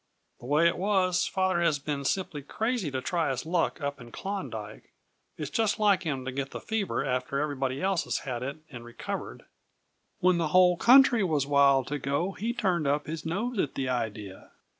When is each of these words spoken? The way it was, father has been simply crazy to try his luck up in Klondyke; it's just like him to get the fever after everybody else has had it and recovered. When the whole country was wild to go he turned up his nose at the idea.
The 0.39 0.47
way 0.47 0.67
it 0.67 0.79
was, 0.79 1.27
father 1.27 1.61
has 1.61 1.77
been 1.77 2.05
simply 2.05 2.41
crazy 2.41 2.89
to 2.89 3.01
try 3.01 3.29
his 3.29 3.45
luck 3.45 3.79
up 3.81 4.01
in 4.01 4.11
Klondyke; 4.11 4.91
it's 5.37 5.51
just 5.51 5.77
like 5.77 6.01
him 6.01 6.25
to 6.25 6.31
get 6.31 6.49
the 6.49 6.59
fever 6.59 7.05
after 7.05 7.39
everybody 7.39 7.83
else 7.83 8.05
has 8.05 8.17
had 8.25 8.41
it 8.41 8.57
and 8.71 8.83
recovered. 8.83 9.45
When 10.19 10.39
the 10.39 10.47
whole 10.47 10.75
country 10.75 11.23
was 11.23 11.45
wild 11.45 11.85
to 11.89 11.99
go 11.99 12.31
he 12.31 12.51
turned 12.51 12.87
up 12.87 13.05
his 13.05 13.27
nose 13.27 13.59
at 13.59 13.75
the 13.75 13.89
idea. 13.89 14.49